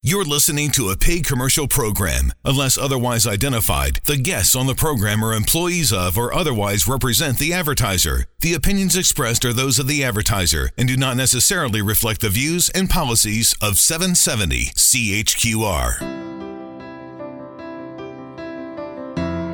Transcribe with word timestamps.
You're 0.00 0.24
listening 0.24 0.70
to 0.72 0.90
a 0.90 0.96
paid 0.96 1.26
commercial 1.26 1.66
program. 1.66 2.30
Unless 2.44 2.78
otherwise 2.78 3.26
identified, 3.26 3.98
the 4.04 4.16
guests 4.16 4.54
on 4.54 4.68
the 4.68 4.74
program 4.76 5.24
are 5.24 5.34
employees 5.34 5.92
of 5.92 6.16
or 6.16 6.32
otherwise 6.32 6.86
represent 6.86 7.38
the 7.38 7.52
advertiser. 7.52 8.26
The 8.38 8.54
opinions 8.54 8.94
expressed 8.94 9.44
are 9.44 9.52
those 9.52 9.80
of 9.80 9.88
the 9.88 10.04
advertiser 10.04 10.70
and 10.78 10.86
do 10.86 10.96
not 10.96 11.16
necessarily 11.16 11.82
reflect 11.82 12.20
the 12.20 12.30
views 12.30 12.70
and 12.76 12.88
policies 12.88 13.56
of 13.60 13.76
770 13.76 14.66
CHQR. 14.76 16.27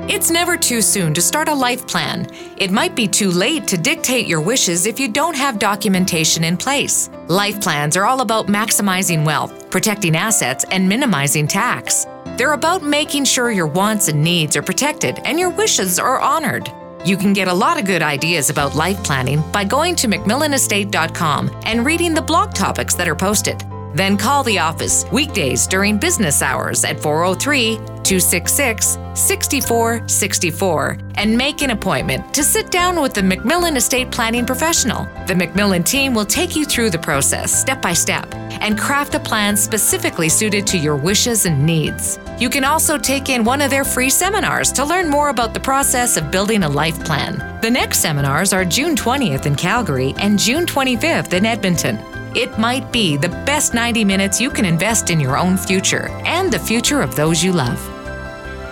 It's 0.07 0.31
never 0.31 0.59
too 0.59 0.83
soon 0.83 1.15
to 1.15 1.23
start 1.23 1.49
a 1.49 1.55
life 1.55 1.87
plan. 1.87 2.29
It 2.59 2.71
might 2.71 2.95
be 2.95 3.09
too 3.09 3.31
late 3.31 3.67
to 3.69 3.79
dictate 3.79 4.27
your 4.27 4.43
wishes 4.43 4.85
if 4.85 5.01
you 5.01 5.09
don't 5.09 5.35
have 5.35 5.59
documentation 5.59 6.45
in 6.45 6.59
place. 6.59 7.09
Life 7.29 7.59
plans 7.63 7.97
are 7.97 8.05
all 8.05 8.21
about 8.21 8.47
maximizing 8.47 9.25
wealth, 9.25 9.71
protecting 9.71 10.15
assets, 10.15 10.67
and 10.71 10.87
minimizing 10.87 11.47
tax. 11.47 12.07
They're 12.37 12.53
about 12.53 12.83
making 12.83 13.25
sure 13.25 13.51
your 13.51 13.67
wants 13.67 14.09
and 14.09 14.23
needs 14.23 14.57
are 14.57 14.63
protected 14.63 15.21
and 15.25 15.41
your 15.41 15.51
wishes 15.51 15.99
are 15.99 16.21
honored. 16.21 16.71
You 17.07 17.17
can 17.17 17.33
get 17.33 17.49
a 17.49 17.55
lot 17.55 17.79
of 17.79 17.87
good 17.87 18.03
ideas 18.03 18.51
about 18.51 18.75
life 18.75 19.03
planning 19.03 19.43
by 19.53 19.65
going 19.65 19.97
to 19.97 20.07
MacMillanestate.com 20.07 21.63
and 21.65 21.87
reading 21.87 22.13
the 22.13 22.23
blog 22.23 22.53
topics 22.53 22.95
that 22.97 23.09
are 23.09 23.17
posted. 23.17 23.65
Then 23.95 24.17
call 24.17 24.43
the 24.43 24.59
office 24.59 25.05
weekdays 25.13 25.67
during 25.67 25.99
business 25.99 26.43
hours 26.43 26.85
at 26.85 27.01
403 27.01 27.77
266 27.77 28.99
6464 29.15 30.99
and 31.15 31.39
make 31.39 31.63
an 31.63 31.71
appointment 31.71 32.35
to 32.35 32.43
sit 32.43 32.71
down 32.71 33.01
with 33.01 33.15
the 33.15 33.21
MacMillan 33.21 33.77
Estate 33.77 34.11
Planning 34.11 34.45
professional. 34.45 35.05
The 35.27 35.35
MacMillan 35.35 35.85
team 35.85 36.13
will 36.13 36.25
take 36.25 36.57
you 36.57 36.65
through 36.65 36.91
the 36.91 36.99
process 36.99 37.59
step 37.59 37.81
by 37.81 37.93
step 37.93 38.33
and 38.61 38.79
craft 38.79 39.15
a 39.15 39.21
plan 39.21 39.57
specifically 39.57 40.29
suited 40.29 40.67
to 40.67 40.79
your 40.79 40.97
wishes 40.97 41.47
and 41.47 41.65
needs. 41.65 42.19
You 42.39 42.51
can 42.51 42.65
also 42.65 42.99
take 42.99 43.29
in 43.29 43.45
one 43.45 43.61
of 43.61 43.71
their 43.71 43.85
free 43.85 44.11
seminars 44.11 44.73
to 44.73 44.85
learn 44.85 45.09
more 45.09 45.29
about 45.29 45.55
the 45.55 45.61
process 45.61 46.17
of 46.17 46.33
building 46.33 46.65
a 46.65 46.69
life 46.69 47.03
plan. 47.05 47.61
The 47.61 47.71
next 47.71 48.01
seminars 48.01 48.53
are 48.53 48.65
June 48.65 48.97
20th 48.97 49.47
in 49.47 49.55
Calgary 49.55 50.15
and 50.19 50.39
June 50.39 50.67
25th 50.67 51.33
in 51.33 51.47
Edmonton. 51.47 52.14
It 52.35 52.59
might 52.59 52.91
be 52.91 53.17
the 53.17 53.29
best 53.29 53.75
90 53.75 54.05
minutes 54.05 54.41
you 54.41 54.51
can 54.51 54.65
invest 54.65 55.09
in 55.09 55.21
your 55.21 55.39
own 55.39 55.57
future 55.57 56.09
and 56.25 56.53
the 56.53 56.59
future 56.59 57.01
of 57.01 57.15
those 57.15 57.45
you 57.45 57.53
love. 57.53 57.79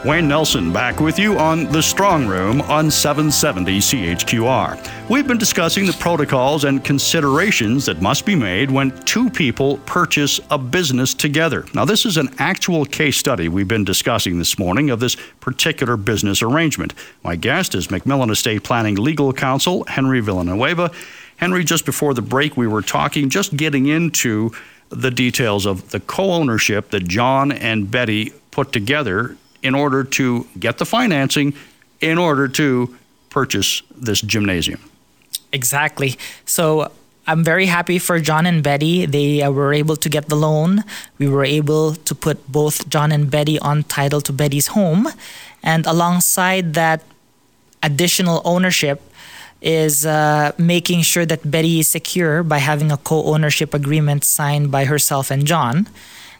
Wayne 0.04 0.26
Nelson 0.26 0.72
back 0.72 0.98
with 0.98 1.16
you 1.16 1.38
on 1.38 1.70
The 1.70 1.80
Strong 1.80 2.26
Room 2.26 2.60
on 2.62 2.90
770 2.90 3.78
CHQR. 3.78 5.08
We've 5.08 5.28
been 5.28 5.38
discussing 5.38 5.86
the 5.86 5.92
protocols 5.92 6.64
and 6.64 6.82
considerations 6.82 7.86
that 7.86 8.02
must 8.02 8.26
be 8.26 8.34
made 8.34 8.68
when 8.68 8.90
two 9.04 9.30
people 9.30 9.76
purchase 9.86 10.40
a 10.50 10.58
business 10.58 11.14
together. 11.14 11.64
Now, 11.72 11.84
this 11.84 12.04
is 12.04 12.16
an 12.16 12.30
actual 12.38 12.84
case 12.84 13.16
study 13.16 13.48
we've 13.48 13.68
been 13.68 13.84
discussing 13.84 14.38
this 14.38 14.58
morning 14.58 14.90
of 14.90 14.98
this 14.98 15.16
particular 15.38 15.96
business 15.96 16.42
arrangement. 16.42 16.94
My 17.22 17.36
guest 17.36 17.76
is 17.76 17.86
MacMillan 17.86 18.32
Estate 18.32 18.64
Planning 18.64 18.96
Legal 18.96 19.32
Counsel 19.32 19.84
Henry 19.84 20.18
Villanueva. 20.18 20.90
Henry, 21.42 21.64
just 21.64 21.84
before 21.84 22.14
the 22.14 22.22
break, 22.22 22.56
we 22.56 22.68
were 22.68 22.82
talking, 22.82 23.28
just 23.28 23.56
getting 23.56 23.86
into 23.86 24.52
the 24.90 25.10
details 25.10 25.66
of 25.66 25.90
the 25.90 25.98
co 25.98 26.30
ownership 26.30 26.90
that 26.90 27.08
John 27.08 27.50
and 27.50 27.90
Betty 27.90 28.32
put 28.52 28.70
together 28.70 29.36
in 29.60 29.74
order 29.74 30.04
to 30.04 30.46
get 30.60 30.78
the 30.78 30.84
financing 30.84 31.52
in 32.00 32.16
order 32.16 32.46
to 32.46 32.96
purchase 33.28 33.82
this 33.90 34.20
gymnasium. 34.20 34.78
Exactly. 35.52 36.14
So 36.44 36.92
I'm 37.26 37.42
very 37.42 37.66
happy 37.66 37.98
for 37.98 38.20
John 38.20 38.46
and 38.46 38.62
Betty. 38.62 39.04
They 39.04 39.42
uh, 39.42 39.50
were 39.50 39.74
able 39.74 39.96
to 39.96 40.08
get 40.08 40.28
the 40.28 40.36
loan. 40.36 40.84
We 41.18 41.26
were 41.26 41.44
able 41.44 41.96
to 41.96 42.14
put 42.14 42.46
both 42.46 42.88
John 42.88 43.10
and 43.10 43.28
Betty 43.28 43.58
on 43.58 43.82
title 43.82 44.20
to 44.20 44.32
Betty's 44.32 44.68
home. 44.68 45.08
And 45.60 45.86
alongside 45.86 46.74
that 46.74 47.02
additional 47.82 48.42
ownership 48.44 49.02
is 49.62 50.04
uh, 50.04 50.52
making 50.58 51.02
sure 51.02 51.24
that 51.24 51.48
Betty 51.48 51.80
is 51.80 51.88
secure 51.88 52.42
by 52.42 52.58
having 52.58 52.90
a 52.90 52.96
co 52.96 53.24
ownership 53.24 53.72
agreement 53.72 54.24
signed 54.24 54.70
by 54.70 54.84
herself 54.84 55.30
and 55.30 55.46
John. 55.46 55.88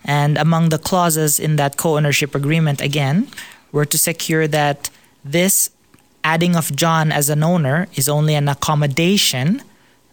And 0.05 0.37
among 0.37 0.71
the 0.71 0.79
clauses 0.79 1.39
in 1.39 1.57
that 1.57 1.77
co 1.77 1.97
ownership 1.97 2.35
agreement, 2.35 2.81
again, 2.81 3.29
were 3.71 3.87
to 3.87 3.97
secure 3.97 4.49
that 4.49 4.91
this 5.25 5.71
adding 6.25 6.57
of 6.57 6.75
John 6.75 7.13
as 7.13 7.31
an 7.31 7.43
owner 7.43 7.89
is 7.95 8.09
only 8.09 8.35
an 8.35 8.49
accommodation 8.49 9.63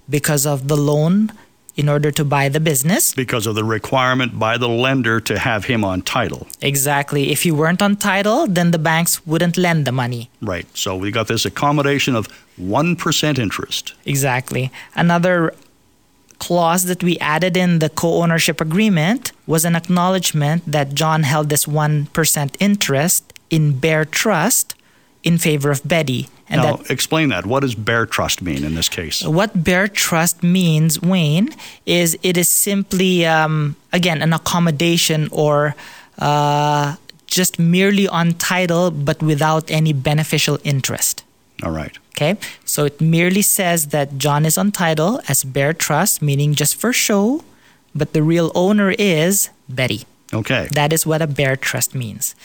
because 0.07 0.45
of 0.45 0.67
the 0.67 0.77
loan 0.77 1.31
in 1.79 1.87
order 1.87 2.11
to 2.11 2.25
buy 2.25 2.49
the 2.49 2.59
business. 2.59 3.13
Because 3.13 3.47
of 3.47 3.55
the 3.55 3.63
requirement 3.63 4.37
by 4.37 4.57
the 4.57 4.67
lender 4.67 5.21
to 5.21 5.39
have 5.39 5.63
him 5.63 5.85
on 5.85 6.01
title. 6.01 6.45
Exactly. 6.61 7.31
If 7.31 7.45
you 7.45 7.55
weren't 7.55 7.81
on 7.81 7.95
title, 7.95 8.47
then 8.47 8.71
the 8.71 8.83
banks 8.91 9.25
wouldn't 9.25 9.55
lend 9.55 9.87
the 9.87 9.93
money. 9.93 10.29
Right. 10.41 10.67
So 10.77 10.97
we 10.97 11.09
got 11.09 11.29
this 11.29 11.45
accommodation 11.45 12.17
of 12.17 12.27
1% 12.59 13.39
interest. 13.39 13.93
Exactly. 14.05 14.71
Another 14.93 15.53
clause 16.39 16.83
that 16.83 17.01
we 17.01 17.17
added 17.19 17.55
in 17.55 17.79
the 17.79 17.89
co 17.89 18.21
ownership 18.23 18.59
agreement 18.59 19.31
was 19.47 19.63
an 19.63 19.75
acknowledgement 19.77 20.63
that 20.67 20.93
John 20.93 21.23
held 21.23 21.47
this 21.47 21.65
1% 21.65 22.55
interest 22.59 23.33
in 23.49 23.79
Bare 23.79 24.03
Trust 24.03 24.75
in 25.23 25.37
favor 25.37 25.71
of 25.71 25.87
Betty. 25.87 26.27
And 26.49 26.61
now, 26.61 26.77
that, 26.77 26.89
explain 26.89 27.29
that. 27.29 27.45
What 27.45 27.59
does 27.61 27.75
Bare 27.75 28.05
Trust 28.05 28.41
mean 28.41 28.63
in 28.63 28.73
this 28.75 28.89
case? 28.89 29.23
What 29.23 29.63
Bare 29.63 29.87
Trust 29.87 30.41
means, 30.41 31.01
Wayne, 31.01 31.49
is 31.85 32.17
it 32.23 32.37
is 32.37 32.49
simply, 32.49 33.25
um, 33.25 33.75
again, 33.93 34.21
an 34.21 34.33
accommodation 34.33 35.29
or 35.31 35.75
uh, 36.17 36.95
just 37.27 37.59
merely 37.59 38.07
on 38.07 38.33
title 38.33 38.91
but 38.91 39.21
without 39.21 39.69
any 39.69 39.93
beneficial 39.93 40.57
interest. 40.63 41.23
All 41.63 41.71
right. 41.71 41.97
Okay. 42.15 42.37
So 42.65 42.85
it 42.85 42.99
merely 42.99 43.41
says 43.41 43.87
that 43.87 44.17
John 44.17 44.45
is 44.45 44.57
on 44.57 44.71
title 44.71 45.21
as 45.29 45.43
Bare 45.43 45.73
Trust, 45.73 46.21
meaning 46.21 46.53
just 46.53 46.75
for 46.75 46.91
show, 46.91 47.43
but 47.95 48.13
the 48.13 48.23
real 48.23 48.51
owner 48.55 48.91
is 48.91 49.49
Betty. 49.69 50.03
Okay. 50.33 50.67
That 50.71 50.91
is 50.91 51.05
what 51.05 51.21
a 51.21 51.27
Bare 51.27 51.55
Trust 51.55 51.95
means. 51.95 52.35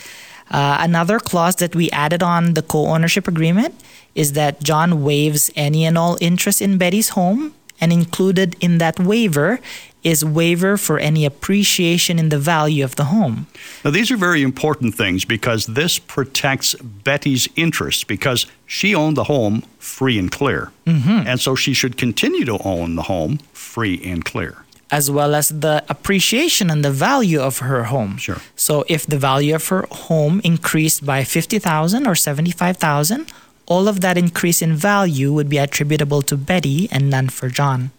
Uh, 0.51 0.77
another 0.81 1.19
clause 1.19 1.57
that 1.57 1.75
we 1.75 1.91
added 1.91 2.23
on 2.23 2.55
the 2.55 2.63
co 2.63 2.87
ownership 2.87 3.27
agreement 3.27 3.75
is 4.15 4.33
that 4.33 4.63
John 4.63 5.03
waives 5.03 5.51
any 5.57 5.85
and 5.85 5.99
all 5.99 6.17
interest 6.21 6.63
in 6.63 6.79
Betty's 6.79 7.11
home, 7.11 7.55
and 7.81 7.93
included 7.93 8.57
in 8.61 8.79
that 8.79 8.99
waiver 8.99 9.61
is 10.03 10.25
waiver 10.25 10.77
for 10.77 10.99
any 10.99 11.25
appreciation 11.25 12.19
in 12.19 12.29
the 12.29 12.39
value 12.39 12.85
of 12.85 12.97
the 12.97 13.05
home. 13.05 13.47
Now, 13.85 13.91
these 13.91 14.11
are 14.11 14.19
very 14.19 14.43
important 14.43 14.95
things 14.95 15.25
because 15.25 15.67
this 15.67 15.99
protects 15.99 16.75
Betty's 16.75 17.49
interests 17.57 18.05
because 18.05 18.47
she 18.67 18.95
owned 18.95 19.17
the 19.17 19.25
home 19.25 19.63
free 19.79 20.19
and 20.19 20.31
clear. 20.31 20.71
Mm-hmm. 20.87 21.27
And 21.27 21.41
so 21.41 21.55
she 21.55 21.73
should 21.73 21.97
continue 21.97 22.45
to 22.45 22.59
own 22.65 22.97
the 22.97 23.03
home 23.03 23.39
free 23.53 24.01
and 24.05 24.25
clear. 24.25 24.64
As 24.91 25.11
well 25.11 25.35
as 25.35 25.49
the 25.49 25.83
appreciation 25.89 26.71
and 26.71 26.85
the 26.85 26.91
value 26.91 27.41
of 27.41 27.59
her 27.59 27.85
home. 27.85 28.17
Sure. 28.17 28.41
So 28.55 28.85
if 28.89 29.07
the 29.07 29.19
value 29.19 29.55
of 29.55 29.67
her 29.69 29.87
home 29.91 30.41
increased 30.45 31.05
by 31.05 31.25
50,000 31.25 32.07
or 32.07 32.15
75,000, 32.15 33.33
all 33.67 33.89
of 33.89 34.01
that 34.03 34.19
increase 34.19 34.61
in 34.61 34.75
value 34.75 35.33
would 35.33 35.49
be 35.49 35.59
attributable 35.59 36.23
to 36.23 36.37
Betty 36.37 36.89
and 36.93 37.11
none 37.11 37.29
for 37.29 37.49
John. 37.49 37.91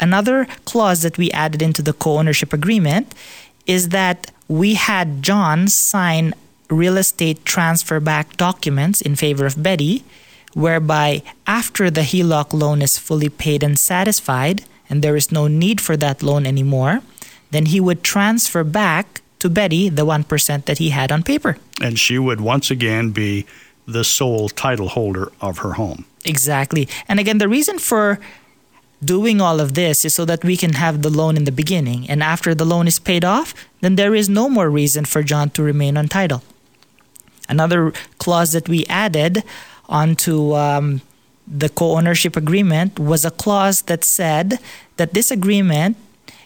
Another 0.00 0.46
clause 0.64 1.02
that 1.02 1.18
we 1.18 1.30
added 1.32 1.60
into 1.60 1.82
the 1.82 1.92
co 1.92 2.18
ownership 2.18 2.52
agreement 2.52 3.14
is 3.66 3.88
that 3.90 4.30
we 4.46 4.74
had 4.74 5.22
John 5.22 5.68
sign 5.68 6.34
real 6.70 6.96
estate 6.96 7.44
transfer 7.44 7.98
back 8.00 8.36
documents 8.36 9.00
in 9.00 9.16
favor 9.16 9.46
of 9.46 9.62
Betty, 9.62 10.04
whereby 10.54 11.22
after 11.46 11.90
the 11.90 12.02
HELOC 12.02 12.52
loan 12.52 12.82
is 12.82 12.98
fully 12.98 13.28
paid 13.28 13.62
and 13.62 13.78
satisfied, 13.78 14.64
and 14.88 15.02
there 15.02 15.16
is 15.16 15.32
no 15.32 15.48
need 15.48 15.80
for 15.80 15.96
that 15.96 16.22
loan 16.22 16.46
anymore, 16.46 17.02
then 17.50 17.66
he 17.66 17.80
would 17.80 18.02
transfer 18.02 18.64
back 18.64 19.20
to 19.38 19.48
Betty 19.48 19.88
the 19.88 20.04
1% 20.04 20.64
that 20.64 20.78
he 20.78 20.90
had 20.90 21.12
on 21.12 21.22
paper. 21.22 21.56
And 21.80 21.98
she 21.98 22.18
would 22.18 22.40
once 22.40 22.70
again 22.70 23.10
be 23.10 23.46
the 23.86 24.04
sole 24.04 24.48
title 24.48 24.88
holder 24.88 25.32
of 25.40 25.58
her 25.58 25.74
home. 25.74 26.04
Exactly. 26.24 26.88
And 27.08 27.18
again, 27.18 27.38
the 27.38 27.48
reason 27.48 27.78
for 27.78 28.18
doing 29.02 29.40
all 29.40 29.60
of 29.60 29.74
this 29.74 30.04
is 30.04 30.14
so 30.14 30.24
that 30.24 30.44
we 30.44 30.56
can 30.56 30.74
have 30.74 31.02
the 31.02 31.10
loan 31.10 31.36
in 31.36 31.44
the 31.44 31.52
beginning. 31.52 32.08
And 32.10 32.22
after 32.22 32.54
the 32.54 32.64
loan 32.64 32.86
is 32.86 32.98
paid 32.98 33.24
off, 33.24 33.54
then 33.80 33.96
there 33.96 34.14
is 34.14 34.28
no 34.28 34.48
more 34.48 34.68
reason 34.68 35.04
for 35.04 35.22
John 35.22 35.50
to 35.50 35.62
remain 35.62 35.96
on 35.96 36.08
title. 36.08 36.42
Another 37.48 37.92
clause 38.18 38.52
that 38.52 38.68
we 38.68 38.84
added 38.86 39.42
onto 39.88 40.54
um, 40.54 41.00
the 41.50 41.68
co 41.68 41.96
ownership 41.96 42.36
agreement 42.36 42.98
was 42.98 43.24
a 43.24 43.30
clause 43.30 43.82
that 43.82 44.04
said 44.04 44.58
that 44.96 45.14
this 45.14 45.30
agreement 45.30 45.96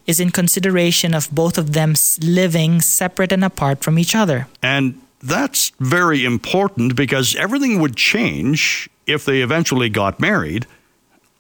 is 0.07 0.21
in 0.21 0.31
consideration 0.31 1.15
of 1.15 1.31
both 1.31 1.59
of 1.59 1.73
them 1.73 1.95
living 2.21 2.81
separate 2.81 3.33
and 3.33 3.45
apart 3.45 3.83
from 3.83 3.99
each 3.99 4.15
other. 4.15 4.49
And 4.63 5.01
that's 5.23 5.71
very 5.79 6.25
important 6.25 6.97
because 6.97 7.37
everything 7.37 7.81
would 7.81 7.97
change 7.97 8.91
if 9.07 9.25
they 9.25 9.43
eventually 9.43 9.89
got 9.89 10.19
married 10.19 10.67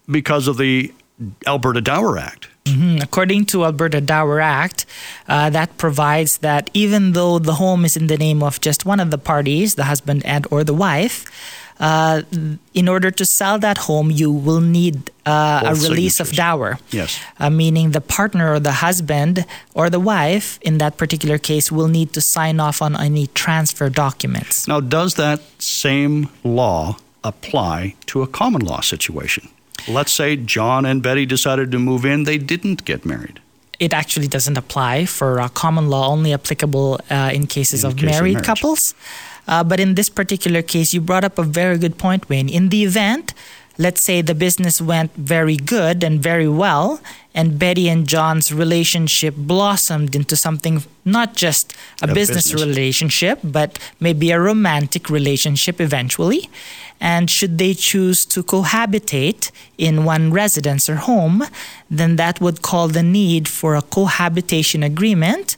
because 0.08 0.46
of 0.46 0.58
the 0.58 0.92
Alberta 1.46 1.80
Dower 1.80 2.18
Act. 2.18 2.48
Mm-hmm. 2.64 3.02
According 3.02 3.46
to 3.46 3.64
Alberta 3.64 4.00
Dower 4.00 4.40
Act, 4.40 4.86
uh, 5.28 5.50
that 5.50 5.76
provides 5.78 6.38
that 6.38 6.70
even 6.74 7.12
though 7.12 7.40
the 7.40 7.54
home 7.54 7.84
is 7.84 7.96
in 7.96 8.06
the 8.06 8.16
name 8.16 8.42
of 8.42 8.60
just 8.60 8.86
one 8.86 9.00
of 9.00 9.10
the 9.10 9.18
parties, 9.18 9.74
the 9.74 9.84
husband 9.84 10.24
and 10.24 10.46
or 10.50 10.62
the 10.62 10.74
wife, 10.74 11.26
uh, 11.80 12.22
in 12.74 12.88
order 12.88 13.10
to 13.10 13.24
sell 13.24 13.58
that 13.58 13.78
home, 13.78 14.10
you 14.10 14.30
will 14.30 14.60
need 14.60 15.10
uh, 15.26 15.62
a 15.64 15.74
release 15.74 16.20
of 16.20 16.32
dower. 16.32 16.78
Yes. 16.90 17.18
Uh, 17.38 17.50
meaning 17.50 17.90
the 17.92 18.00
partner 18.00 18.52
or 18.54 18.60
the 18.60 18.72
husband 18.86 19.44
or 19.74 19.90
the 19.90 20.00
wife, 20.00 20.58
in 20.62 20.78
that 20.78 20.96
particular 20.96 21.38
case, 21.38 21.70
will 21.72 21.88
need 21.88 22.12
to 22.12 22.20
sign 22.20 22.60
off 22.60 22.82
on 22.82 22.96
any 23.00 23.26
transfer 23.28 23.88
documents. 23.88 24.66
Now, 24.68 24.80
does 24.80 25.14
that 25.14 25.40
same 25.58 26.28
law 26.44 26.96
apply 27.24 27.94
to 28.06 28.22
a 28.22 28.26
common 28.26 28.62
law 28.64 28.80
situation? 28.80 29.48
Let's 29.88 30.12
say 30.12 30.36
John 30.36 30.84
and 30.84 31.02
Betty 31.02 31.26
decided 31.26 31.72
to 31.72 31.78
move 31.78 32.04
in, 32.04 32.24
they 32.24 32.38
didn't 32.38 32.84
get 32.84 33.04
married. 33.04 33.40
It 33.80 33.92
actually 33.92 34.28
doesn't 34.28 34.56
apply 34.56 35.06
for 35.06 35.40
uh, 35.40 35.48
common 35.48 35.88
law, 35.90 36.06
only 36.08 36.32
applicable 36.32 37.00
uh, 37.10 37.30
in 37.34 37.48
cases 37.48 37.82
In 37.82 37.90
of 37.90 37.96
case 37.96 38.06
married 38.06 38.34
marriage. 38.34 38.46
couples. 38.46 38.94
Uh, 39.48 39.64
but 39.64 39.80
in 39.80 39.94
this 39.94 40.08
particular 40.08 40.62
case, 40.62 40.94
you 40.94 41.00
brought 41.00 41.24
up 41.24 41.38
a 41.38 41.42
very 41.42 41.78
good 41.78 41.98
point, 41.98 42.28
Wayne. 42.28 42.48
In 42.48 42.68
the 42.68 42.84
event, 42.84 43.34
let's 43.78 44.00
say 44.00 44.22
the 44.22 44.34
business 44.34 44.80
went 44.80 45.12
very 45.16 45.56
good 45.56 46.04
and 46.04 46.22
very 46.22 46.48
well, 46.48 47.00
and 47.34 47.58
Betty 47.58 47.88
and 47.88 48.06
John's 48.06 48.52
relationship 48.52 49.34
blossomed 49.36 50.14
into 50.14 50.36
something 50.36 50.82
not 51.04 51.34
just 51.34 51.72
a, 52.02 52.04
A 52.04 52.14
business, 52.14 52.52
business. 52.52 52.66
relationship, 52.66 53.40
but 53.42 53.78
maybe 53.98 54.30
a 54.30 54.38
romantic 54.38 55.08
relationship 55.10 55.80
eventually. 55.80 56.48
And 57.00 57.28
should 57.28 57.58
they 57.58 57.74
choose 57.74 58.24
to 58.26 58.44
cohabitate 58.44 59.50
in 59.76 60.04
one 60.04 60.30
residence 60.32 60.88
or 60.88 60.96
home, 60.96 61.42
then 61.90 62.14
that 62.16 62.40
would 62.40 62.62
call 62.62 62.86
the 62.88 63.02
need 63.02 63.48
for 63.48 63.74
a 63.74 63.82
cohabitation 63.82 64.84
agreement. 64.84 65.56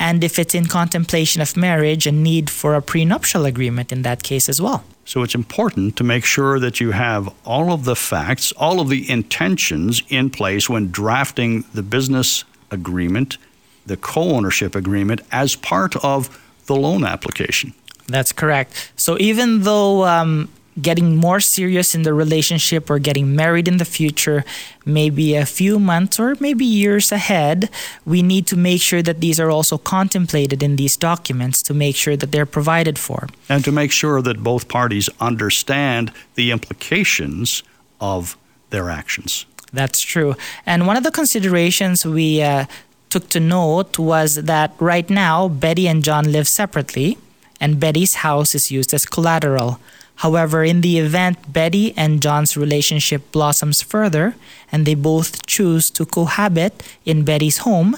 And 0.00 0.24
if 0.24 0.38
it's 0.38 0.54
in 0.54 0.64
contemplation 0.64 1.42
of 1.42 1.58
marriage, 1.58 2.06
a 2.06 2.12
need 2.12 2.48
for 2.48 2.74
a 2.74 2.80
prenuptial 2.80 3.44
agreement 3.44 3.92
in 3.92 4.00
that 4.02 4.22
case 4.22 4.48
as 4.48 4.60
well. 4.60 4.82
So 5.04 5.22
it's 5.22 5.34
important 5.34 5.96
to 5.96 6.04
make 6.04 6.24
sure 6.24 6.58
that 6.58 6.80
you 6.80 6.92
have 6.92 7.28
all 7.44 7.70
of 7.70 7.84
the 7.84 7.94
facts, 7.94 8.52
all 8.52 8.80
of 8.80 8.88
the 8.88 9.08
intentions 9.10 10.02
in 10.08 10.30
place 10.30 10.70
when 10.70 10.90
drafting 10.90 11.64
the 11.74 11.82
business 11.82 12.44
agreement, 12.70 13.36
the 13.84 13.98
co 13.98 14.22
ownership 14.22 14.74
agreement, 14.74 15.20
as 15.30 15.54
part 15.54 15.94
of 16.02 16.28
the 16.64 16.76
loan 16.76 17.04
application. 17.04 17.74
That's 18.06 18.32
correct. 18.32 18.92
So 18.96 19.18
even 19.18 19.62
though 19.62 20.04
um, 20.06 20.48
getting 20.82 21.16
more 21.16 21.40
serious 21.40 21.94
in 21.94 22.02
the 22.02 22.14
relationship 22.14 22.90
or 22.90 22.98
getting 22.98 23.34
married 23.34 23.68
in 23.68 23.76
the 23.76 23.84
future, 23.84 24.44
maybe 24.84 25.34
a 25.34 25.46
few 25.46 25.78
months 25.78 26.18
or 26.18 26.36
maybe 26.40 26.64
years 26.64 27.12
ahead, 27.12 27.68
we 28.04 28.22
need 28.22 28.46
to 28.46 28.56
make 28.56 28.80
sure 28.80 29.02
that 29.02 29.20
these 29.20 29.38
are 29.40 29.50
also 29.50 29.78
contemplated 29.78 30.62
in 30.62 30.76
these 30.76 30.96
documents 30.96 31.62
to 31.62 31.74
make 31.74 31.96
sure 31.96 32.16
that 32.16 32.32
they're 32.32 32.46
provided 32.46 32.98
for. 32.98 33.28
And 33.48 33.64
to 33.64 33.72
make 33.72 33.92
sure 33.92 34.22
that 34.22 34.42
both 34.42 34.68
parties 34.68 35.08
understand 35.20 36.12
the 36.34 36.50
implications 36.50 37.62
of 38.00 38.36
their 38.70 38.90
actions. 38.90 39.46
That's 39.72 40.00
true. 40.00 40.34
And 40.66 40.86
one 40.86 40.96
of 40.96 41.04
the 41.04 41.10
considerations 41.10 42.04
we 42.04 42.42
uh, 42.42 42.64
took 43.08 43.28
to 43.30 43.40
note 43.40 43.98
was 43.98 44.36
that 44.36 44.72
right 44.78 45.08
now, 45.08 45.48
Betty 45.48 45.86
and 45.86 46.02
John 46.02 46.32
live 46.32 46.48
separately, 46.48 47.18
and 47.60 47.78
Betty's 47.78 48.14
house 48.16 48.54
is 48.54 48.70
used 48.70 48.94
as 48.94 49.04
collateral. 49.04 49.78
However, 50.20 50.62
in 50.62 50.82
the 50.82 50.98
event 50.98 51.50
Betty 51.50 51.94
and 51.96 52.20
John's 52.20 52.54
relationship 52.54 53.32
blossoms 53.32 53.80
further 53.80 54.34
and 54.70 54.84
they 54.84 54.94
both 54.94 55.46
choose 55.46 55.88
to 55.92 56.04
cohabit 56.04 56.82
in 57.06 57.24
Betty's 57.24 57.58
home, 57.58 57.96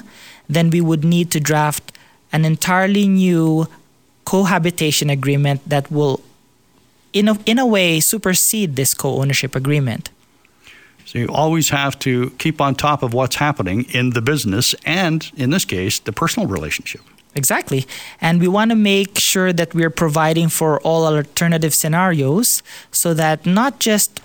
then 0.48 0.70
we 0.70 0.80
would 0.80 1.02
need 1.02 1.32
to 1.32 1.40
draft 1.40 1.90
an 2.32 2.44
entirely 2.44 3.08
new 3.08 3.66
cohabitation 4.24 5.10
agreement 5.10 5.68
that 5.68 5.90
will, 5.90 6.20
in 7.12 7.26
a, 7.26 7.36
in 7.44 7.58
a 7.58 7.66
way, 7.66 7.98
supersede 7.98 8.76
this 8.76 8.94
co 8.94 9.20
ownership 9.20 9.56
agreement. 9.56 10.10
So 11.04 11.18
you 11.18 11.28
always 11.28 11.70
have 11.70 11.98
to 12.00 12.30
keep 12.38 12.60
on 12.60 12.76
top 12.76 13.02
of 13.02 13.12
what's 13.12 13.36
happening 13.36 13.84
in 13.92 14.10
the 14.10 14.22
business 14.22 14.76
and, 14.86 15.28
in 15.36 15.50
this 15.50 15.64
case, 15.64 15.98
the 15.98 16.12
personal 16.12 16.48
relationship. 16.48 17.00
Exactly. 17.34 17.86
And 18.20 18.40
we 18.40 18.48
want 18.48 18.70
to 18.70 18.76
make 18.76 19.18
sure 19.18 19.52
that 19.52 19.74
we're 19.74 19.90
providing 19.90 20.48
for 20.48 20.80
all 20.82 21.06
alternative 21.06 21.74
scenarios 21.74 22.62
so 22.90 23.14
that 23.14 23.46
not 23.46 23.80
just 23.80 24.20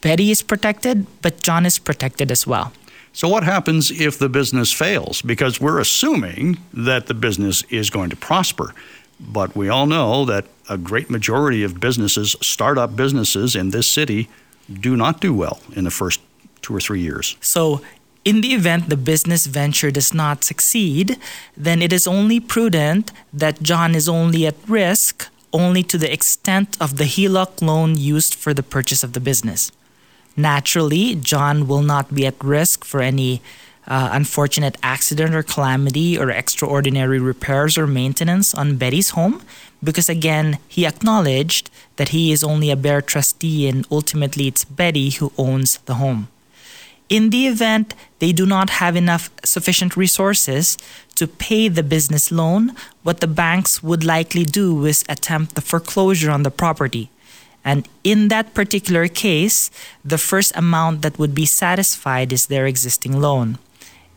Betty 0.00 0.30
is 0.30 0.42
protected, 0.42 1.06
but 1.22 1.42
John 1.42 1.66
is 1.66 1.78
protected 1.78 2.30
as 2.30 2.46
well. 2.46 2.72
So, 3.12 3.28
what 3.28 3.42
happens 3.42 3.90
if 3.90 4.18
the 4.18 4.28
business 4.28 4.72
fails? 4.72 5.22
Because 5.22 5.60
we're 5.60 5.80
assuming 5.80 6.58
that 6.72 7.06
the 7.06 7.14
business 7.14 7.62
is 7.68 7.90
going 7.90 8.10
to 8.10 8.16
prosper. 8.16 8.74
But 9.18 9.56
we 9.56 9.68
all 9.68 9.86
know 9.86 10.24
that 10.26 10.44
a 10.68 10.78
great 10.78 11.10
majority 11.10 11.64
of 11.64 11.80
businesses, 11.80 12.36
startup 12.40 12.94
businesses 12.94 13.56
in 13.56 13.70
this 13.70 13.88
city, 13.88 14.28
do 14.72 14.96
not 14.96 15.20
do 15.20 15.34
well 15.34 15.60
in 15.74 15.84
the 15.84 15.90
first 15.90 16.20
two 16.62 16.74
or 16.76 16.80
three 16.80 17.00
years. 17.00 17.36
So, 17.40 17.80
in 18.28 18.42
the 18.42 18.52
event 18.52 18.90
the 18.90 19.02
business 19.12 19.46
venture 19.46 19.90
does 19.90 20.12
not 20.12 20.44
succeed, 20.44 21.16
then 21.56 21.80
it 21.80 21.92
is 21.94 22.06
only 22.06 22.38
prudent 22.38 23.10
that 23.32 23.62
John 23.62 23.94
is 23.94 24.06
only 24.06 24.46
at 24.46 24.56
risk 24.68 25.28
only 25.50 25.82
to 25.84 25.96
the 25.96 26.12
extent 26.12 26.76
of 26.78 26.98
the 26.98 27.08
HELOC 27.14 27.62
loan 27.62 27.96
used 27.96 28.34
for 28.34 28.52
the 28.52 28.62
purchase 28.62 29.02
of 29.02 29.14
the 29.14 29.24
business. 29.30 29.72
Naturally, 30.36 31.14
John 31.14 31.66
will 31.66 31.80
not 31.80 32.14
be 32.14 32.26
at 32.26 32.44
risk 32.44 32.84
for 32.84 33.00
any 33.00 33.40
uh, 33.86 34.10
unfortunate 34.12 34.76
accident 34.82 35.34
or 35.34 35.42
calamity 35.42 36.18
or 36.18 36.30
extraordinary 36.30 37.18
repairs 37.18 37.78
or 37.78 37.86
maintenance 37.86 38.54
on 38.54 38.76
Betty's 38.76 39.10
home 39.10 39.40
because, 39.82 40.10
again, 40.10 40.58
he 40.68 40.84
acknowledged 40.84 41.70
that 41.96 42.10
he 42.10 42.30
is 42.30 42.44
only 42.44 42.70
a 42.70 42.76
bare 42.76 43.00
trustee 43.00 43.66
and 43.66 43.86
ultimately 43.90 44.46
it's 44.48 44.66
Betty 44.66 45.08
who 45.16 45.32
owns 45.38 45.78
the 45.86 45.94
home. 45.94 46.28
In 47.08 47.30
the 47.30 47.46
event 47.46 47.94
they 48.18 48.32
do 48.32 48.44
not 48.44 48.70
have 48.70 48.96
enough 48.96 49.30
sufficient 49.44 49.96
resources 49.96 50.76
to 51.14 51.26
pay 51.26 51.68
the 51.68 51.82
business 51.82 52.30
loan, 52.30 52.74
what 53.02 53.20
the 53.20 53.26
banks 53.26 53.82
would 53.82 54.04
likely 54.04 54.44
do 54.44 54.84
is 54.84 55.04
attempt 55.08 55.54
the 55.54 55.60
foreclosure 55.60 56.30
on 56.30 56.42
the 56.42 56.50
property. 56.50 57.10
And 57.64 57.88
in 58.04 58.28
that 58.28 58.54
particular 58.54 59.08
case, 59.08 59.70
the 60.04 60.18
first 60.18 60.52
amount 60.54 61.02
that 61.02 61.18
would 61.18 61.34
be 61.34 61.46
satisfied 61.46 62.32
is 62.32 62.46
their 62.46 62.66
existing 62.66 63.20
loan. 63.20 63.58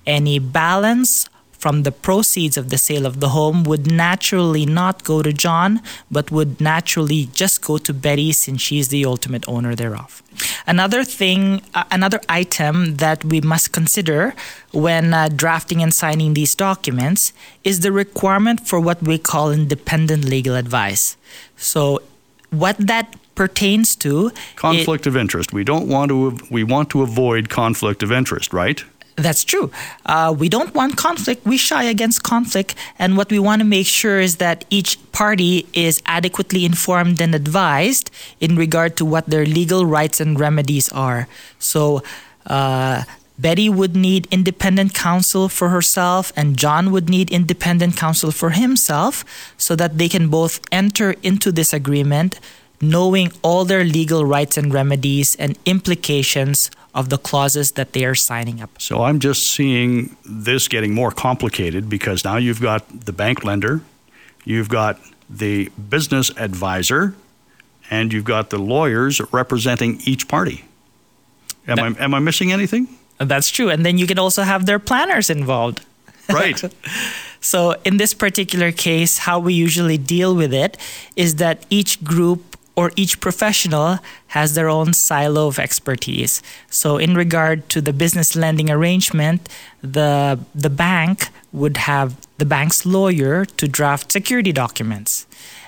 Any 0.06 0.40
balance 0.40 1.28
from 1.62 1.84
the 1.84 1.92
proceeds 1.92 2.58
of 2.58 2.66
the 2.74 2.78
sale 2.88 3.06
of 3.06 3.20
the 3.24 3.30
home 3.30 3.64
would 3.70 3.86
naturally 3.86 4.66
not 4.66 5.04
go 5.04 5.22
to 5.22 5.32
John, 5.46 5.80
but 6.10 6.32
would 6.32 6.60
naturally 6.60 7.30
just 7.42 7.62
go 7.62 7.78
to 7.78 7.94
Betty 7.94 8.32
since 8.32 8.60
she's 8.68 8.88
the 8.88 9.06
ultimate 9.06 9.44
owner 9.48 9.76
thereof. 9.76 10.24
Another 10.66 11.04
thing, 11.04 11.62
uh, 11.76 11.84
another 11.92 12.20
item 12.28 12.96
that 12.96 13.24
we 13.24 13.40
must 13.42 13.72
consider 13.72 14.34
when 14.72 15.14
uh, 15.14 15.30
drafting 15.44 15.84
and 15.84 15.94
signing 15.94 16.34
these 16.34 16.56
documents 16.56 17.32
is 17.64 17.82
the 17.82 17.92
requirement 17.92 18.60
for 18.68 18.80
what 18.80 19.00
we 19.04 19.18
call 19.20 19.52
independent 19.52 20.26
legal 20.26 20.56
advice. 20.56 21.16
So, 21.58 22.02
what 22.50 22.76
that 22.80 23.16
pertains 23.36 23.96
to 23.98 24.28
it- 24.28 24.36
Conflict 24.56 25.06
of 25.06 25.16
interest. 25.16 25.54
We 25.54 25.64
don't 25.64 25.88
want 25.88 26.10
to. 26.10 26.38
We 26.50 26.64
want 26.64 26.90
to 26.90 27.02
avoid 27.04 27.50
conflict 27.50 28.02
of 28.04 28.12
interest, 28.12 28.52
right? 28.54 28.84
That's 29.22 29.44
true. 29.44 29.72
Uh, 30.06 30.34
we 30.38 30.50
don't 30.50 30.74
want 30.74 30.98
conflict. 30.98 31.46
We 31.46 31.58
shy 31.58 31.84
against 31.84 32.24
conflict. 32.24 32.76
And 32.98 33.18
what 33.18 33.30
we 33.32 33.40
want 33.40 33.60
to 33.62 33.66
make 33.66 33.88
sure 33.88 34.20
is 34.20 34.38
that 34.38 34.66
each 34.70 34.98
party 35.12 35.68
is 35.74 36.02
adequately 36.06 36.66
informed 36.66 37.22
and 37.22 37.36
advised 37.36 38.10
in 38.40 38.56
regard 38.56 38.98
to 38.98 39.06
what 39.06 39.28
their 39.28 39.46
legal 39.46 39.86
rights 39.86 40.20
and 40.20 40.40
remedies 40.40 40.90
are. 40.90 41.28
So, 41.60 42.04
uh, 42.48 43.04
Betty 43.38 43.70
would 43.70 43.96
need 43.96 44.28
independent 44.30 44.94
counsel 44.94 45.50
for 45.50 45.70
herself, 45.70 46.32
and 46.36 46.58
John 46.58 46.92
would 46.92 47.10
need 47.10 47.32
independent 47.32 47.98
counsel 47.98 48.30
for 48.30 48.52
himself 48.52 49.26
so 49.58 49.76
that 49.76 49.98
they 49.98 50.08
can 50.08 50.30
both 50.30 50.60
enter 50.72 51.16
into 51.24 51.52
this 51.52 51.74
agreement 51.74 52.40
knowing 52.82 53.32
all 53.42 53.64
their 53.64 53.84
legal 53.84 54.26
rights 54.26 54.58
and 54.58 54.74
remedies 54.74 55.36
and 55.36 55.58
implications 55.66 56.72
of 56.94 57.10
the 57.10 57.18
clauses 57.18 57.74
that 57.74 57.94
they 57.94 58.06
are 58.06 58.16
signing 58.16 58.62
up. 58.62 58.70
So 58.82 59.04
I'm 59.04 59.20
just 59.20 59.48
seeing 59.48 60.16
this 60.26 60.68
getting 60.68 60.94
more 60.94 61.12
complicated 61.12 61.90
because 61.90 62.26
now 62.26 62.38
you've 62.38 62.62
got 62.62 63.06
the 63.06 63.14
bank 63.14 63.44
lender, 63.44 63.82
you've 64.44 64.70
got 64.70 65.00
the 65.30 65.70
business 65.90 66.32
advisor, 66.38 67.16
and 67.90 68.12
you've 68.12 68.26
got 68.26 68.50
the 68.50 68.58
lawyers 68.58 69.22
representing 69.32 70.02
each 70.06 70.28
party. 70.28 70.66
Am 71.68 71.80
I 71.80 72.04
am 72.04 72.14
I 72.14 72.20
missing 72.20 72.52
anything? 72.52 72.88
That's 73.20 73.50
true. 73.50 73.70
And 73.70 73.86
then 73.86 73.98
you 73.98 74.08
can 74.08 74.18
also 74.18 74.44
have 74.44 74.66
their 74.66 74.80
planners 74.80 75.30
involved. 75.30 75.82
Right. 76.30 76.62
So, 77.42 77.76
in 77.84 77.98
this 77.98 78.14
particular 78.14 78.72
case, 78.72 79.18
how 79.18 79.40
we 79.40 79.54
usually 79.54 79.98
deal 79.98 80.34
with 80.34 80.54
it 80.54 80.78
is 81.18 81.36
that 81.38 81.66
each 81.70 82.02
group 82.04 82.51
or 82.82 82.92
each 82.96 83.20
professional 83.20 84.00
has 84.30 84.56
their 84.56 84.68
own 84.68 84.94
silo 84.94 85.46
of 85.46 85.60
expertise. 85.60 86.42
So, 86.68 86.98
in 86.98 87.14
regard 87.14 87.70
to 87.70 87.80
the 87.80 87.94
business 87.94 88.36
lending 88.36 88.72
arrangement, 88.72 89.48
the, 89.84 90.40
the 90.56 90.72
bank 90.72 91.30
would 91.54 91.78
have 91.78 92.10
the 92.40 92.46
bank's 92.56 92.84
lawyer 92.84 93.46
to 93.46 93.68
draft 93.68 94.12
security 94.12 94.52
documents. 94.52 95.28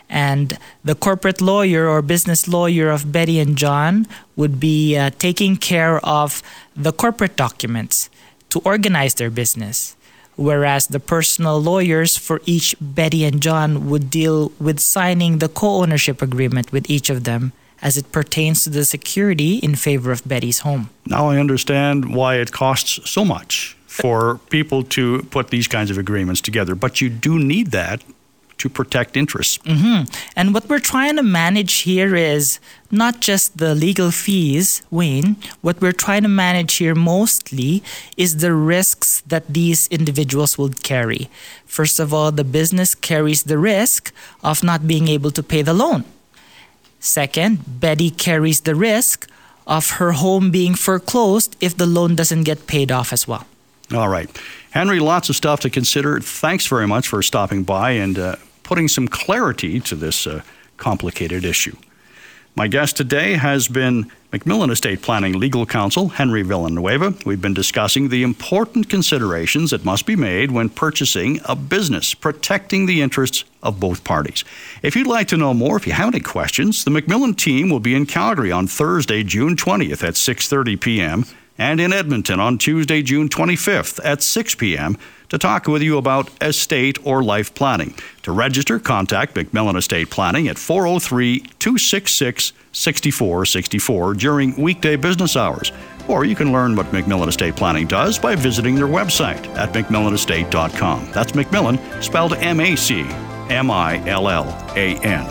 And 0.10 0.58
the 0.84 0.96
corporate 0.96 1.40
lawyer 1.40 1.88
or 1.88 2.02
business 2.02 2.48
lawyer 2.48 2.90
of 2.90 3.12
Betty 3.12 3.40
and 3.40 3.56
John 3.56 4.08
would 4.36 4.60
be 4.60 4.98
uh, 4.98 5.12
taking 5.20 5.56
care 5.58 5.98
of 6.04 6.42
the 6.76 6.92
corporate 6.92 7.36
documents 7.36 8.10
to 8.50 8.60
organize 8.66 9.14
their 9.16 9.30
business 9.30 9.96
whereas 10.36 10.88
the 10.88 11.00
personal 11.00 11.62
lawyers 11.62 12.18
for 12.18 12.42
each 12.46 12.76
Betty 12.80 13.24
and 13.26 13.42
John 13.42 13.90
would 13.90 14.10
deal 14.10 14.52
with 14.60 14.80
signing 14.80 15.40
the 15.40 15.50
co 15.50 15.82
ownership 15.82 16.22
agreement 16.22 16.72
with 16.72 16.90
each 16.90 17.10
of 17.10 17.24
them 17.24 17.54
as 17.82 17.98
it 17.98 18.12
pertains 18.12 18.64
to 18.64 18.70
the 18.70 18.86
security 18.86 19.58
in 19.58 19.76
favor 19.76 20.12
of 20.12 20.26
Betty's 20.28 20.60
home. 20.60 20.90
Now 21.06 21.30
I 21.30 21.38
understand 21.38 22.16
why 22.16 22.36
it 22.36 22.52
costs 22.52 23.00
so 23.10 23.26
much 23.26 23.78
for 23.86 24.40
people 24.50 24.84
to 24.84 25.22
put 25.30 25.50
these 25.50 25.68
kinds 25.68 25.92
of 25.92 25.98
agreements 25.98 26.42
together, 26.42 26.76
but 26.76 27.02
you 27.02 27.10
do 27.10 27.38
need 27.38 27.72
that 27.72 28.02
to 28.58 28.70
protect 28.70 29.18
interests. 29.18 29.58
Mm-hmm. 29.60 30.04
And 30.36 30.54
what 30.54 30.70
we're 30.70 30.80
trying 30.80 31.16
to 31.18 31.24
manage 31.24 31.82
here 31.82 32.16
is 32.16 32.60
not 32.92 33.20
just 33.20 33.58
the 33.58 33.76
legal 33.76 34.12
fees, 34.12 34.84
Wayne. 34.92 35.36
What 35.62 35.82
we're 35.82 35.92
trying 35.92 36.24
to 36.24 36.30
manage 36.30 36.76
here 36.76 36.96
mostly 36.96 37.84
is 38.18 38.38
the 38.38 38.54
risks 38.54 39.22
that 39.28 39.48
these 39.48 39.88
individuals 39.88 40.58
will 40.58 40.70
carry. 40.70 41.30
First 41.66 42.00
of 42.00 42.14
all, 42.14 42.32
the 42.32 42.44
business 42.44 42.96
carries 42.96 43.44
the 43.44 43.58
risk 43.58 44.14
of 44.44 44.64
not 44.64 44.88
being 44.88 45.08
able 45.08 45.32
to 45.32 45.44
pay 45.44 45.62
the 45.62 45.74
loan. 45.74 46.06
Second, 47.00 47.80
Betty 47.82 48.10
carries 48.10 48.62
the 48.62 48.76
risk 48.76 49.30
of 49.68 49.92
her 49.92 50.14
home 50.14 50.52
being 50.52 50.76
foreclosed 50.76 51.56
if 51.60 51.76
the 51.76 51.86
loan 51.86 52.16
doesn't 52.16 52.44
get 52.44 52.68
paid 52.68 52.92
off 52.92 53.12
as 53.12 53.28
well. 53.28 53.46
All 53.92 54.08
right. 54.08 54.30
Henry, 54.72 55.00
lots 55.00 55.30
of 55.30 55.36
stuff 55.36 55.60
to 55.62 55.70
consider. 55.70 56.20
Thanks 56.20 56.66
very 56.66 56.88
much 56.88 57.08
for 57.08 57.22
stopping 57.22 57.64
by 57.64 57.92
and 57.92 58.18
uh, 58.18 58.36
putting 58.64 58.88
some 58.88 59.08
clarity 59.08 59.80
to 59.82 59.96
this 59.96 60.26
uh, 60.26 60.42
complicated 60.78 61.46
issue. 61.46 61.76
My 62.56 62.68
guest 62.68 62.96
today 62.96 63.34
has 63.34 63.68
been 63.68 64.12
MacMillan 64.32 64.72
Estate 64.72 65.02
Planning 65.02 65.40
Legal 65.40 65.66
Counsel 65.66 66.10
Henry 66.10 66.44
Villanueva. 66.44 67.16
We've 67.26 67.42
been 67.42 67.56
discussing 67.56 68.10
the 68.10 68.22
important 68.22 68.90
considerations 68.90 69.72
that 69.72 69.84
must 69.84 70.06
be 70.06 70.16
made 70.16 70.52
when 70.52 70.70
purchasing 70.70 71.40
a 71.46 71.56
business, 71.56 72.14
protecting 72.14 72.86
the 72.86 73.02
interests 73.02 73.44
of 73.64 73.80
both 73.80 74.04
parties. 74.04 74.44
If 74.84 74.96
you'd 74.96 75.08
like 75.08 75.28
to 75.30 75.38
know 75.38 75.56
more, 75.56 75.78
if 75.78 75.88
you 75.88 75.94
have 75.94 76.14
any 76.14 76.20
questions, 76.20 76.84
the 76.84 76.92
MacMillan 76.92 77.38
team 77.38 77.70
will 77.70 77.80
be 77.80 77.96
in 77.96 78.06
Calgary 78.06 78.52
on 78.52 78.68
Thursday, 78.68 79.24
June 79.24 79.56
20th 79.56 80.04
at 80.04 80.14
6:30 80.14 80.80
p.m 80.80 81.26
and 81.64 81.80
in 81.80 81.94
Edmonton 81.94 82.42
on 82.42 82.58
Tuesday, 82.58 83.02
June 83.02 83.30
25th 83.30 83.98
at 84.04 84.22
6 84.22 84.56
p.m. 84.56 84.98
to 85.30 85.38
talk 85.38 85.66
with 85.66 85.82
you 85.82 85.98
about 85.98 86.30
estate 86.44 86.98
or 87.06 87.24
life 87.24 87.54
planning. 87.54 87.96
To 88.24 88.34
register, 88.34 88.80
contact 88.80 89.34
MacMillan 89.36 89.78
Estate 89.78 90.10
Planning 90.10 90.50
at 90.50 90.58
403 90.58 91.40
266 91.60 92.52
6464 92.74 94.14
during 94.16 94.62
weekday 94.62 94.98
business 94.98 95.38
hours. 95.38 95.72
Or 96.10 96.26
you 96.26 96.36
can 96.36 96.52
learn 96.52 96.76
what 96.76 96.88
MacMillan 96.88 97.30
Estate 97.30 97.56
Planning 97.56 97.88
does 97.88 98.20
by 98.20 98.36
visiting 98.36 98.76
their 98.76 98.88
website 98.88 99.48
at 99.56 99.72
MacMillanestate.com. 99.72 101.12
That's 101.14 101.32
MacMillan, 101.32 102.04
spelled 102.04 102.34
M 102.34 102.60
A 102.60 102.76
C 102.76 103.06
M 103.50 103.72
I 103.72 104.06
L 104.06 104.28
L 104.28 104.50
A 104.76 104.98
N. 104.98 105.26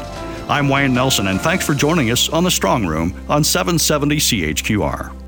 I'm 0.48 0.70
Wayne 0.70 0.94
Nelson, 0.94 1.26
and 1.26 1.38
thanks 1.42 1.66
for 1.66 1.74
joining 1.74 2.10
us 2.10 2.30
on 2.30 2.42
the 2.42 2.50
Strong 2.50 2.86
Room 2.86 3.12
on 3.28 3.44
770 3.44 4.16
CHQR. 4.16 5.21